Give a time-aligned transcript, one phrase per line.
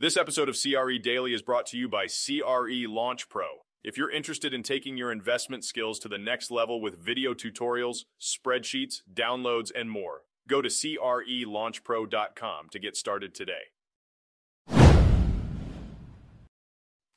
[0.00, 3.46] This episode of CRE Daily is brought to you by CRE Launch Pro.
[3.82, 8.04] If you're interested in taking your investment skills to the next level with video tutorials,
[8.20, 13.72] spreadsheets, downloads, and more, go to CRELaunchPro.com to get started today.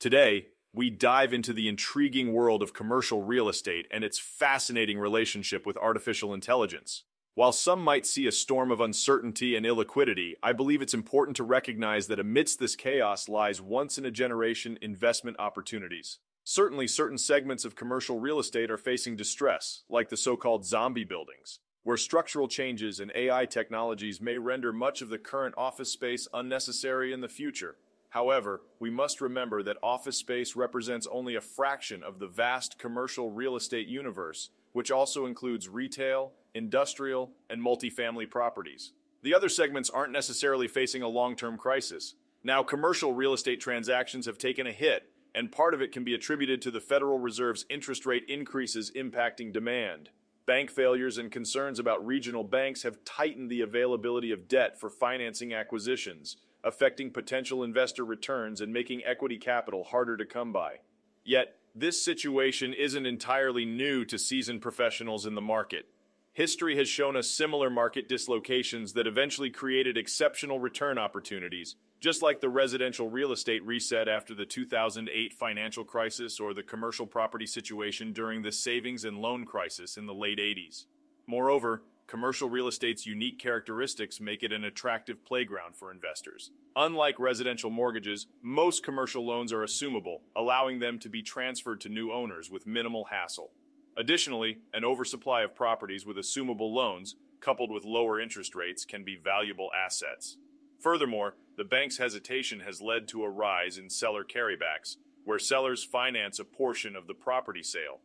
[0.00, 5.64] Today, we dive into the intriguing world of commercial real estate and its fascinating relationship
[5.64, 7.04] with artificial intelligence.
[7.34, 11.44] While some might see a storm of uncertainty and illiquidity, I believe it's important to
[11.44, 16.18] recognize that amidst this chaos lies once in a generation investment opportunities.
[16.44, 21.04] Certainly, certain segments of commercial real estate are facing distress, like the so called zombie
[21.04, 26.28] buildings, where structural changes and AI technologies may render much of the current office space
[26.34, 27.76] unnecessary in the future.
[28.10, 33.30] However, we must remember that office space represents only a fraction of the vast commercial
[33.30, 38.92] real estate universe, which also includes retail, industrial, and multifamily properties.
[39.22, 42.14] The other segments aren't necessarily facing a long term crisis.
[42.42, 45.04] Now, commercial real estate transactions have taken a hit,
[45.34, 49.52] and part of it can be attributed to the Federal Reserve's interest rate increases impacting
[49.52, 50.10] demand.
[50.44, 55.54] Bank failures and concerns about regional banks have tightened the availability of debt for financing
[55.54, 60.78] acquisitions, affecting potential investor returns and making equity capital harder to come by.
[61.24, 65.86] Yet, this situation isn't entirely new to seasoned professionals in the market.
[66.34, 72.40] History has shown us similar market dislocations that eventually created exceptional return opportunities, just like
[72.40, 78.12] the residential real estate reset after the 2008 financial crisis or the commercial property situation
[78.12, 80.84] during the savings and loan crisis in the late 80s.
[81.26, 81.82] Moreover,
[82.12, 86.50] commercial real estate's unique characteristics make it an attractive playground for investors.
[86.76, 92.12] Unlike residential mortgages, most commercial loans are assumable, allowing them to be transferred to new
[92.12, 93.52] owners with minimal hassle.
[93.96, 99.16] Additionally, an oversupply of properties with assumable loans, coupled with lower interest rates, can be
[99.16, 100.36] valuable assets.
[100.80, 106.38] Furthermore, the bank's hesitation has led to a rise in seller carrybacks, where sellers finance
[106.38, 108.00] a portion of the property sale.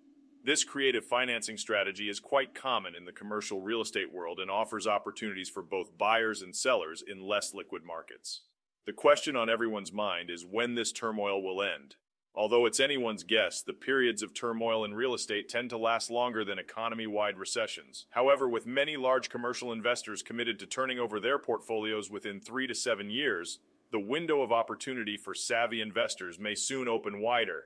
[0.47, 4.87] This creative financing strategy is quite common in the commercial real estate world and offers
[4.87, 8.43] opportunities for both buyers and sellers in less liquid markets.
[8.85, 11.95] The question on everyone's mind is when this turmoil will end.
[12.33, 16.45] Although it's anyone's guess, the periods of turmoil in real estate tend to last longer
[16.45, 18.05] than economy wide recessions.
[18.11, 22.73] However, with many large commercial investors committed to turning over their portfolios within three to
[22.73, 23.59] seven years,
[23.91, 27.63] the window of opportunity for savvy investors may soon open wider.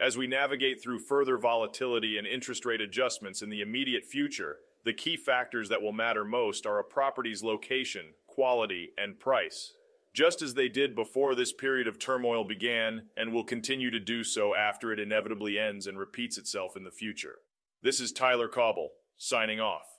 [0.00, 4.92] As we navigate through further volatility and interest rate adjustments in the immediate future, the
[4.92, 9.74] key factors that will matter most are a property's location, quality, and price
[10.14, 14.22] just as they did before this period of turmoil began and will continue to do
[14.22, 17.38] so after it inevitably ends and repeats itself in the future.
[17.82, 19.93] This is Tyler Cauble, signing off.